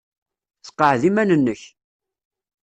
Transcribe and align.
Sseqɛed 0.61 1.03
iman-nnek. 1.09 1.61